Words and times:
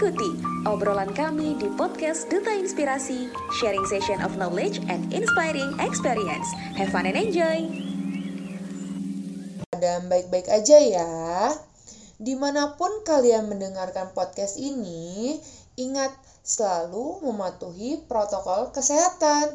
Ikuti 0.00 0.32
obrolan 0.64 1.12
kami 1.12 1.60
di 1.60 1.68
podcast 1.76 2.24
Duta 2.32 2.56
Inspirasi, 2.56 3.28
sharing 3.60 3.84
session 3.84 4.16
of 4.24 4.32
knowledge 4.40 4.80
and 4.88 5.04
inspiring 5.12 5.76
experience. 5.76 6.48
Have 6.72 6.88
fun 6.88 7.04
and 7.04 7.20
enjoy! 7.20 7.68
Dan 9.76 10.08
baik-baik 10.08 10.48
aja 10.48 10.80
ya. 10.80 11.12
Di 12.16 12.32
mana 12.32 12.80
pun 12.80 13.04
kalian 13.04 13.52
mendengarkan 13.52 14.16
podcast 14.16 14.56
ini, 14.56 15.36
ingat 15.76 16.16
selalu 16.48 17.20
mematuhi 17.20 18.00
protokol 18.08 18.72
kesehatan 18.72 19.52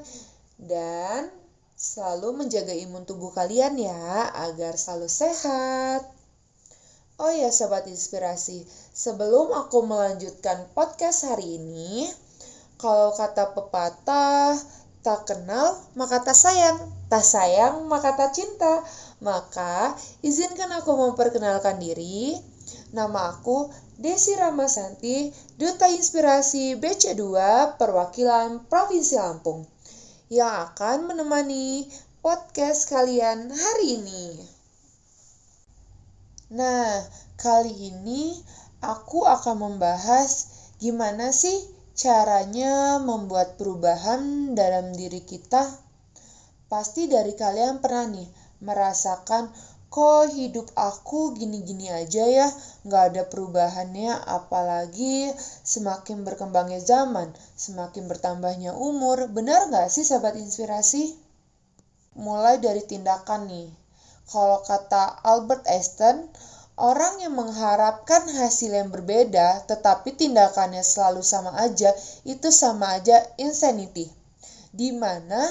dan 0.61 1.33
selalu 1.73 2.45
menjaga 2.45 2.77
imun 2.77 3.01
tubuh 3.09 3.33
kalian 3.33 3.81
ya 3.81 4.29
agar 4.45 4.77
selalu 4.77 5.09
sehat. 5.09 6.05
Oh 7.15 7.31
ya 7.31 7.47
sobat 7.47 7.87
inspirasi, 7.87 8.67
sebelum 8.91 9.55
aku 9.55 9.87
melanjutkan 9.87 10.67
podcast 10.75 11.23
hari 11.23 11.63
ini, 11.63 12.11
kalau 12.75 13.15
kata 13.15 13.55
pepatah, 13.55 14.59
tak 14.99 15.23
kenal 15.23 15.79
maka 15.95 16.19
tak 16.27 16.35
sayang, 16.35 16.75
tak 17.07 17.23
sayang 17.23 17.87
maka 17.87 18.19
tak 18.19 18.35
cinta. 18.35 18.83
Maka 19.23 19.95
izinkan 20.27 20.67
aku 20.75 20.91
memperkenalkan 20.91 21.79
diri. 21.79 22.35
Nama 22.91 23.31
aku 23.31 23.71
Desi 23.95 24.35
Ramasanti, 24.35 25.31
Duta 25.55 25.87
Inspirasi 25.87 26.75
BC2 26.75 27.23
Perwakilan 27.79 28.67
Provinsi 28.67 29.15
Lampung 29.15 29.63
yang 30.27 30.67
akan 30.67 31.07
menemani 31.07 31.87
podcast 32.19 32.91
kalian 32.91 33.55
hari 33.55 34.03
ini. 34.03 34.54
Nah, 36.53 37.01
kali 37.41 37.73
ini 37.89 38.37
aku 38.77 39.25
akan 39.25 39.65
membahas 39.65 40.45
gimana 40.77 41.33
sih 41.33 41.57
caranya 41.97 43.01
membuat 43.01 43.57
perubahan 43.57 44.53
dalam 44.53 44.93
diri 44.93 45.25
kita. 45.25 45.65
Pasti 46.69 47.09
dari 47.09 47.33
kalian 47.33 47.81
pernah 47.81 48.05
nih 48.05 48.29
merasakan 48.61 49.49
kok 49.89 50.29
hidup 50.37 50.69
aku 50.77 51.33
gini-gini 51.33 51.89
aja 51.89 52.29
ya, 52.29 52.47
nggak 52.85 53.03
ada 53.09 53.23
perubahannya, 53.25 54.13
apalagi 54.27 55.33
semakin 55.65 56.21
berkembangnya 56.27 56.77
zaman, 56.77 57.33
semakin 57.57 58.05
bertambahnya 58.05 58.77
umur. 58.77 59.25
Benar 59.33 59.71
nggak 59.71 59.89
sih 59.89 60.05
sahabat 60.05 60.37
inspirasi? 60.37 61.15
Mulai 62.13 62.61
dari 62.61 62.85
tindakan 62.85 63.49
nih, 63.49 63.67
kalau 64.25 64.65
kata 64.65 65.21
Albert 65.21 65.69
Einstein, 65.69 66.25
orang 66.81 67.21
yang 67.21 67.37
mengharapkan 67.37 68.25
hasil 68.25 68.73
yang 68.73 68.89
berbeda 68.89 69.63
tetapi 69.69 70.17
tindakannya 70.17 70.81
selalu 70.81 71.21
sama 71.21 71.53
aja, 71.61 71.93
itu 72.25 72.49
sama 72.49 72.97
aja 72.97 73.21
insanity. 73.37 74.09
Di 74.73 74.89
mana 74.91 75.45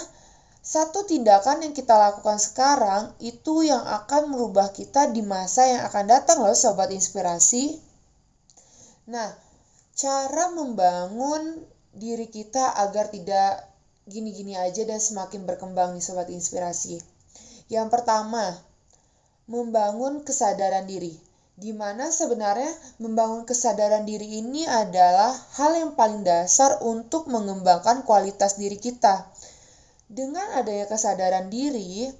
satu 0.64 1.06
tindakan 1.06 1.62
yang 1.62 1.74
kita 1.76 1.94
lakukan 1.94 2.40
sekarang 2.42 3.14
itu 3.22 3.62
yang 3.62 3.84
akan 3.84 4.34
merubah 4.34 4.74
kita 4.74 5.06
di 5.12 5.22
masa 5.22 5.70
yang 5.70 5.82
akan 5.86 6.04
datang 6.10 6.42
loh 6.42 6.56
sobat 6.56 6.90
inspirasi. 6.90 7.78
Nah, 9.06 9.30
cara 9.94 10.50
membangun 10.50 11.62
diri 11.94 12.26
kita 12.26 12.74
agar 12.74 13.12
tidak 13.14 13.70
gini-gini 14.10 14.58
aja 14.58 14.82
dan 14.82 14.98
semakin 14.98 15.46
berkembang 15.46 15.94
nih 15.94 16.02
sobat 16.02 16.26
inspirasi 16.28 17.13
yang 17.72 17.88
pertama, 17.88 18.60
membangun 19.48 20.24
kesadaran 20.24 20.84
diri. 20.84 21.16
Di 21.54 21.70
mana 21.70 22.10
sebenarnya 22.10 22.66
membangun 22.98 23.46
kesadaran 23.46 24.02
diri 24.02 24.42
ini 24.42 24.66
adalah 24.66 25.30
hal 25.54 25.78
yang 25.78 25.94
paling 25.94 26.26
dasar 26.26 26.82
untuk 26.82 27.30
mengembangkan 27.30 28.02
kualitas 28.02 28.58
diri 28.58 28.74
kita. 28.74 29.30
Dengan 30.10 30.58
adanya 30.58 30.90
kesadaran 30.90 31.48
diri 31.54 32.10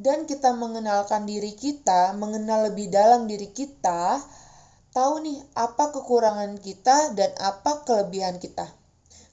dan 0.00 0.24
kita 0.24 0.56
mengenalkan 0.56 1.28
diri 1.28 1.52
kita, 1.52 2.16
mengenal 2.16 2.72
lebih 2.72 2.88
dalam 2.88 3.28
diri 3.28 3.52
kita, 3.52 4.24
tahu 4.96 5.20
nih 5.20 5.38
apa 5.52 5.92
kekurangan 5.92 6.56
kita 6.56 7.12
dan 7.12 7.36
apa 7.36 7.84
kelebihan 7.84 8.40
kita. 8.40 8.64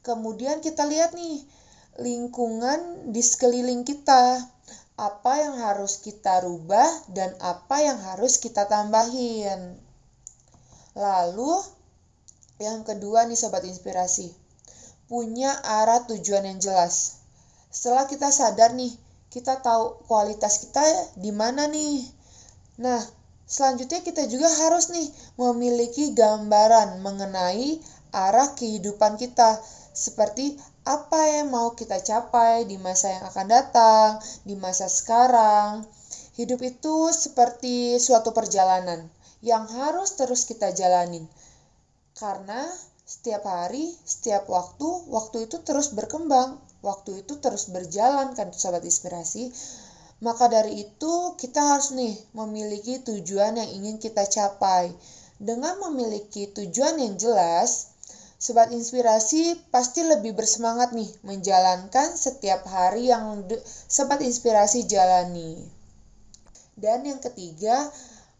Kemudian 0.03 0.59
kita 0.59 0.83
lihat 0.83 1.15
nih 1.15 1.39
lingkungan 2.03 3.07
di 3.15 3.23
sekeliling 3.23 3.87
kita 3.87 4.51
apa 4.93 5.41
yang 5.41 5.57
harus 5.57 5.97
kita 6.05 6.45
rubah 6.45 6.85
dan 7.09 7.33
apa 7.41 7.81
yang 7.81 7.97
harus 7.97 8.37
kita 8.37 8.69
tambahin. 8.69 9.81
Lalu, 10.93 11.57
yang 12.61 12.85
kedua 12.85 13.25
nih 13.25 13.33
sobat 13.33 13.65
inspirasi, 13.65 14.29
punya 15.09 15.49
arah 15.65 16.05
tujuan 16.05 16.45
yang 16.45 16.61
jelas. 16.61 17.17
Setelah 17.73 18.05
kita 18.05 18.29
sadar 18.29 18.77
nih, 18.77 18.93
kita 19.33 19.65
tahu 19.65 20.05
kualitas 20.05 20.61
kita 20.61 20.85
di 21.17 21.33
mana 21.33 21.65
nih. 21.65 22.05
Nah, 22.77 23.01
selanjutnya 23.49 24.05
kita 24.05 24.29
juga 24.29 24.45
harus 24.45 24.93
nih 24.93 25.09
memiliki 25.41 26.13
gambaran 26.13 27.01
mengenai 27.01 27.81
arah 28.13 28.53
kehidupan 28.53 29.17
kita 29.17 29.57
seperti 29.93 30.57
apa 30.83 31.39
yang 31.39 31.53
mau 31.53 31.77
kita 31.77 32.01
capai 32.03 32.65
di 32.65 32.75
masa 32.81 33.13
yang 33.13 33.23
akan 33.29 33.47
datang, 33.47 34.09
di 34.43 34.57
masa 34.57 34.89
sekarang. 34.89 35.85
Hidup 36.33 36.59
itu 36.65 37.13
seperti 37.13 38.01
suatu 38.01 38.33
perjalanan 38.33 39.05
yang 39.45 39.69
harus 39.69 40.17
terus 40.17 40.49
kita 40.49 40.73
jalanin. 40.73 41.29
Karena 42.17 42.65
setiap 43.05 43.45
hari, 43.45 43.93
setiap 44.01 44.49
waktu, 44.49 44.87
waktu 45.11 45.45
itu 45.45 45.61
terus 45.61 45.93
berkembang, 45.93 46.57
waktu 46.81 47.21
itu 47.21 47.37
terus 47.37 47.69
berjalan 47.69 48.33
kan 48.33 48.49
sobat 48.55 48.81
inspirasi. 48.81 49.53
Maka 50.23 50.47
dari 50.47 50.87
itu 50.87 51.35
kita 51.35 51.59
harus 51.75 51.91
nih 51.91 52.15
memiliki 52.31 53.03
tujuan 53.03 53.59
yang 53.59 53.69
ingin 53.69 53.99
kita 53.99 54.23
capai. 54.25 54.95
Dengan 55.35 55.75
memiliki 55.83 56.47
tujuan 56.47 56.95
yang 56.95 57.19
jelas, 57.19 57.92
Sobat 58.43 58.75
inspirasi 58.75 59.55
pasti 59.71 60.03
lebih 60.03 60.35
bersemangat 60.35 60.91
nih 60.91 61.07
menjalankan 61.23 62.11
setiap 62.11 62.67
hari 62.67 63.07
yang 63.07 63.39
sobat 63.87 64.19
inspirasi 64.19 64.83
jalani. 64.83 65.63
Dan 66.75 67.07
yang 67.07 67.23
ketiga, 67.23 67.87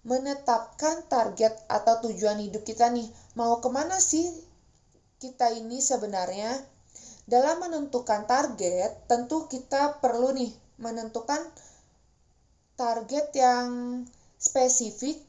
menetapkan 0.03 1.07
target 1.07 1.55
atau 1.71 2.03
tujuan 2.03 2.35
hidup 2.43 2.67
kita 2.67 2.91
nih. 2.91 3.07
Mau 3.39 3.63
ke 3.63 3.71
mana 3.71 3.95
sih 4.03 4.27
kita 5.23 5.55
ini 5.55 5.79
sebenarnya? 5.79 6.51
Dalam 7.23 7.63
menentukan 7.63 8.27
target, 8.27 9.07
tentu 9.07 9.47
kita 9.47 10.03
perlu 10.03 10.35
nih 10.35 10.51
menentukan 10.83 11.39
target 12.75 13.31
yang 13.39 14.03
spesifik, 14.35 15.23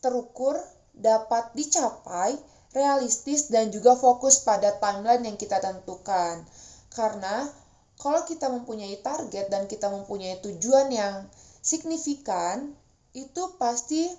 terukur, 0.00 0.56
dapat 0.96 1.52
dicapai, 1.52 2.53
realistis 2.74 3.48
dan 3.48 3.70
juga 3.70 3.94
fokus 3.94 4.42
pada 4.42 4.74
timeline 4.82 5.22
yang 5.22 5.38
kita 5.38 5.62
tentukan. 5.62 6.42
Karena 6.90 7.46
kalau 7.94 8.26
kita 8.26 8.50
mempunyai 8.50 8.98
target 8.98 9.46
dan 9.46 9.70
kita 9.70 9.86
mempunyai 9.88 10.42
tujuan 10.42 10.90
yang 10.90 11.30
signifikan, 11.62 12.74
itu 13.14 13.42
pasti 13.56 14.10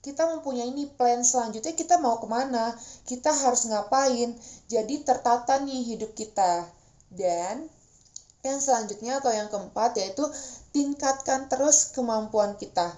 kita 0.00 0.24
mempunyai 0.24 0.72
ini 0.72 0.88
plan 0.88 1.20
selanjutnya 1.20 1.76
kita 1.76 2.00
mau 2.00 2.16
ke 2.16 2.24
mana, 2.24 2.72
kita 3.04 3.28
harus 3.28 3.68
ngapain, 3.68 4.32
jadi 4.72 4.94
tertata 5.04 5.60
nih 5.60 5.84
hidup 5.94 6.16
kita. 6.16 6.64
Dan 7.12 7.68
yang 8.40 8.58
selanjutnya 8.64 9.20
atau 9.20 9.34
yang 9.34 9.52
keempat 9.52 10.00
yaitu 10.00 10.24
tingkatkan 10.72 11.52
terus 11.52 11.92
kemampuan 11.92 12.56
kita. 12.56 12.96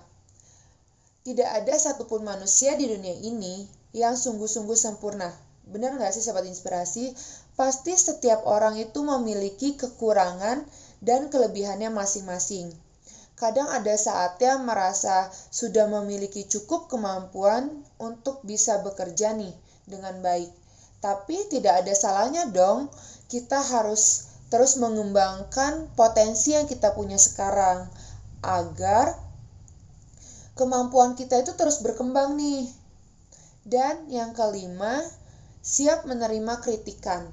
Tidak 1.26 1.48
ada 1.50 1.74
satupun 1.74 2.22
manusia 2.22 2.78
di 2.78 2.86
dunia 2.86 3.16
ini 3.26 3.79
yang 3.90 4.14
sungguh-sungguh 4.14 4.78
sempurna. 4.78 5.34
Benar 5.70 5.94
nggak 5.98 6.10
sih 6.14 6.22
sahabat 6.22 6.46
inspirasi? 6.50 7.14
Pasti 7.54 7.94
setiap 7.94 8.42
orang 8.46 8.78
itu 8.78 9.02
memiliki 9.06 9.78
kekurangan 9.78 10.66
dan 11.02 11.30
kelebihannya 11.30 11.90
masing-masing. 11.94 12.74
Kadang 13.38 13.72
ada 13.72 13.96
saatnya 13.96 14.60
merasa 14.60 15.32
sudah 15.48 15.88
memiliki 15.88 16.44
cukup 16.44 16.92
kemampuan 16.92 17.86
untuk 17.96 18.44
bisa 18.44 18.84
bekerja 18.84 19.32
nih 19.32 19.54
dengan 19.88 20.20
baik. 20.20 20.52
Tapi 21.00 21.48
tidak 21.48 21.80
ada 21.86 21.96
salahnya 21.96 22.52
dong, 22.52 22.92
kita 23.32 23.56
harus 23.64 24.28
terus 24.52 24.76
mengembangkan 24.76 25.88
potensi 25.96 26.52
yang 26.52 26.68
kita 26.68 26.92
punya 26.92 27.16
sekarang 27.16 27.88
agar 28.44 29.16
kemampuan 30.58 31.16
kita 31.16 31.40
itu 31.40 31.56
terus 31.56 31.80
berkembang 31.80 32.36
nih 32.36 32.79
dan 33.70 34.10
yang 34.10 34.34
kelima, 34.34 34.98
siap 35.62 36.04
menerima 36.04 36.58
kritikan. 36.58 37.30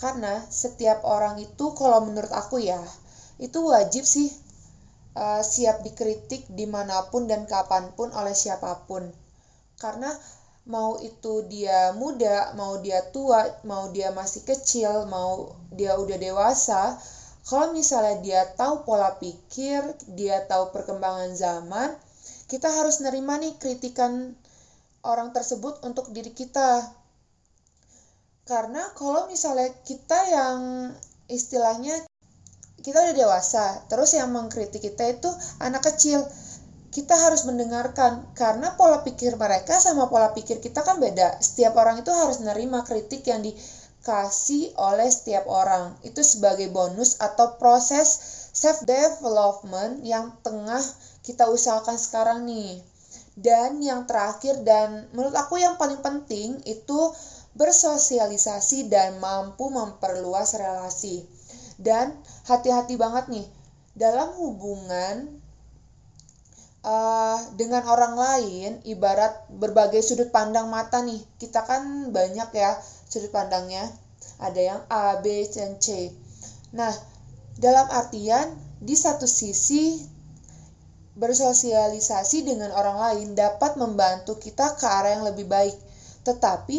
Karena 0.00 0.42
setiap 0.48 1.04
orang 1.04 1.38
itu 1.38 1.76
kalau 1.76 2.02
menurut 2.08 2.32
aku 2.32 2.58
ya, 2.58 2.80
itu 3.38 3.60
wajib 3.68 4.02
sih 4.08 4.32
uh, 5.14 5.44
siap 5.44 5.86
dikritik 5.86 6.48
di 6.50 6.66
mana 6.66 7.06
pun 7.12 7.30
dan 7.30 7.46
kapan 7.46 7.94
pun 7.94 8.10
oleh 8.16 8.34
siapa 8.34 8.88
pun. 8.88 9.06
Karena 9.78 10.10
mau 10.64 10.96
itu 10.98 11.44
dia 11.46 11.92
muda, 11.92 12.56
mau 12.56 12.80
dia 12.80 13.04
tua, 13.12 13.44
mau 13.68 13.92
dia 13.92 14.10
masih 14.10 14.42
kecil, 14.48 15.04
mau 15.06 15.52
dia 15.68 16.00
udah 16.00 16.16
dewasa, 16.16 16.96
kalau 17.44 17.76
misalnya 17.76 18.24
dia 18.24 18.40
tahu 18.56 18.88
pola 18.88 19.20
pikir, 19.20 19.84
dia 20.16 20.48
tahu 20.48 20.72
perkembangan 20.72 21.36
zaman, 21.36 21.92
kita 22.48 22.72
harus 22.72 23.04
nerima 23.04 23.36
nih 23.36 23.52
kritikan 23.60 24.32
orang 25.04 25.30
tersebut 25.30 25.84
untuk 25.84 26.10
diri 26.10 26.32
kita. 26.32 26.84
Karena 28.44 28.92
kalau 28.92 29.28
misalnya 29.28 29.72
kita 29.84 30.20
yang 30.28 30.58
istilahnya 31.32 32.04
kita 32.84 33.00
udah 33.00 33.16
dewasa, 33.16 33.88
terus 33.88 34.12
yang 34.12 34.28
mengkritik 34.28 34.84
kita 34.84 35.16
itu 35.16 35.30
anak 35.64 35.88
kecil 35.88 36.20
kita 36.94 37.18
harus 37.18 37.42
mendengarkan 37.42 38.22
karena 38.38 38.78
pola 38.78 39.02
pikir 39.02 39.34
mereka 39.34 39.82
sama 39.82 40.06
pola 40.06 40.30
pikir 40.30 40.62
kita 40.62 40.86
kan 40.86 41.02
beda. 41.02 41.42
Setiap 41.42 41.74
orang 41.74 42.06
itu 42.06 42.14
harus 42.14 42.38
menerima 42.38 42.86
kritik 42.86 43.26
yang 43.26 43.42
dikasih 43.42 44.78
oleh 44.78 45.10
setiap 45.10 45.42
orang. 45.50 45.98
Itu 46.06 46.22
sebagai 46.22 46.70
bonus 46.70 47.18
atau 47.18 47.58
proses 47.58 48.06
self 48.54 48.86
development 48.86 50.06
yang 50.06 50.38
tengah 50.46 50.78
kita 51.26 51.50
usahakan 51.50 51.98
sekarang 51.98 52.46
nih. 52.46 52.93
Dan 53.34 53.82
yang 53.82 54.06
terakhir 54.06 54.62
dan 54.62 55.10
menurut 55.10 55.34
aku 55.34 55.58
yang 55.58 55.74
paling 55.74 55.98
penting 55.98 56.62
itu 56.70 57.00
bersosialisasi 57.58 58.86
dan 58.86 59.18
mampu 59.18 59.70
memperluas 59.70 60.54
relasi. 60.54 61.26
Dan 61.74 62.14
hati-hati 62.46 62.94
banget 62.94 63.26
nih 63.30 63.46
dalam 63.98 64.30
hubungan 64.38 65.42
uh, 66.86 67.38
dengan 67.58 67.82
orang 67.90 68.14
lain 68.14 68.70
ibarat 68.86 69.50
berbagai 69.50 70.02
sudut 70.02 70.30
pandang 70.30 70.70
mata 70.70 71.02
nih. 71.02 71.18
Kita 71.38 71.66
kan 71.66 72.14
banyak 72.14 72.54
ya 72.54 72.78
sudut 73.10 73.34
pandangnya. 73.34 73.90
Ada 74.38 74.60
yang 74.60 74.80
A, 74.90 75.18
B, 75.22 75.46
dan 75.50 75.78
C. 75.82 76.10
Nah 76.74 76.90
dalam 77.54 77.86
artian 77.90 78.50
di 78.82 78.98
satu 78.98 79.30
sisi 79.30 80.13
bersosialisasi 81.14 82.42
dengan 82.42 82.74
orang 82.74 82.98
lain 82.98 83.28
dapat 83.38 83.78
membantu 83.78 84.38
kita 84.38 84.74
ke 84.74 84.86
arah 84.86 85.14
yang 85.14 85.24
lebih 85.26 85.46
baik. 85.46 85.76
Tetapi 86.26 86.78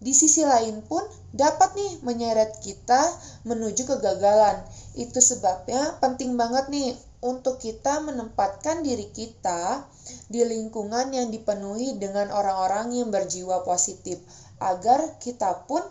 di 0.00 0.12
sisi 0.16 0.44
lain 0.44 0.80
pun 0.84 1.04
dapat 1.32 1.76
nih 1.76 1.92
menyeret 2.04 2.60
kita 2.60 3.00
menuju 3.44 3.84
kegagalan. 3.84 4.60
Itu 4.96 5.20
sebabnya 5.20 6.00
penting 6.00 6.36
banget 6.36 6.72
nih 6.72 6.96
untuk 7.20 7.60
kita 7.60 8.00
menempatkan 8.00 8.80
diri 8.80 9.12
kita 9.12 9.84
di 10.32 10.40
lingkungan 10.40 11.12
yang 11.12 11.28
dipenuhi 11.28 12.00
dengan 12.00 12.32
orang-orang 12.32 12.96
yang 12.96 13.12
berjiwa 13.12 13.60
positif 13.60 14.20
agar 14.56 15.20
kita 15.20 15.68
pun 15.68 15.84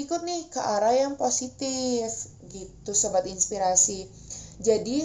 ikut 0.00 0.20
nih 0.24 0.48
ke 0.48 0.60
arah 0.60 0.96
yang 0.96 1.20
positif. 1.20 2.08
Gitu 2.48 2.92
sobat 2.96 3.28
inspirasi. 3.28 4.08
Jadi 4.60 5.04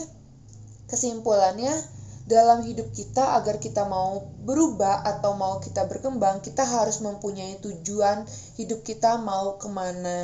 kesimpulannya 0.87 1.98
dalam 2.29 2.61
hidup 2.61 2.93
kita 2.93 3.41
agar 3.41 3.57
kita 3.57 3.89
mau 3.89 4.21
berubah 4.45 5.01
atau 5.01 5.33
mau 5.33 5.57
kita 5.57 5.89
berkembang 5.89 6.45
kita 6.45 6.61
harus 6.61 7.01
mempunyai 7.01 7.57
tujuan 7.57 8.21
hidup 8.61 8.85
kita 8.85 9.17
mau 9.17 9.57
ke 9.57 9.65
mana. 9.65 10.21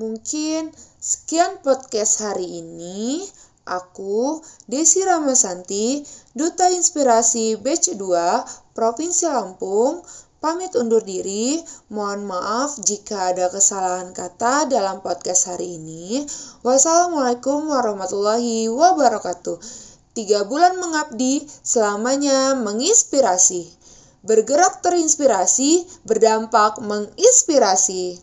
Mungkin 0.00 0.72
sekian 0.96 1.60
podcast 1.60 2.24
hari 2.24 2.64
ini. 2.64 3.20
Aku, 3.68 4.40
Desi 4.66 5.04
Ramasanti, 5.04 6.00
Duta 6.32 6.72
Inspirasi 6.72 7.60
Batch 7.60 7.94
2, 7.94 8.72
Provinsi 8.72 9.28
Lampung, 9.28 10.00
pamit 10.40 10.72
undur 10.74 11.04
diri. 11.04 11.60
Mohon 11.92 12.34
maaf 12.34 12.80
jika 12.80 13.36
ada 13.36 13.52
kesalahan 13.52 14.16
kata 14.16 14.66
dalam 14.66 15.04
podcast 15.04 15.52
hari 15.52 15.76
ini. 15.76 16.24
Wassalamualaikum 16.64 17.68
warahmatullahi 17.68 18.72
wabarakatuh. 18.72 19.89
Tiga 20.20 20.44
bulan 20.44 20.76
mengabdi, 20.76 21.48
selamanya 21.64 22.52
menginspirasi. 22.52 23.72
Bergerak 24.20 24.84
terinspirasi, 24.84 25.88
berdampak 26.04 26.76
menginspirasi. 26.76 28.20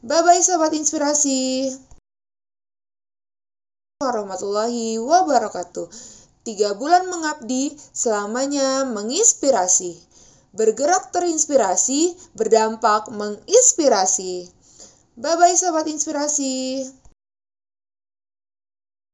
Bye-bye 0.00 0.40
sahabat 0.40 0.72
inspirasi 0.72 1.68
warahmatullahi 4.00 4.96
wabarakatuh. 4.96 5.92
Tiga 6.40 6.72
bulan 6.72 7.04
mengabdi, 7.12 7.76
selamanya 7.92 8.88
menginspirasi. 8.88 9.92
Bergerak 10.56 11.12
terinspirasi, 11.12 12.16
berdampak 12.32 13.12
menginspirasi. 13.12 14.48
Bye-bye 15.20 15.52
sahabat 15.52 15.84
inspirasi. 15.92 16.80